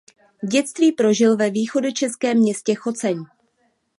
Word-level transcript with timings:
Dětství 0.43 0.91
prožil 0.91 1.37
ve 1.37 1.49
východočeském 1.49 2.37
městě 2.37 2.75
Choceň. 2.75 3.25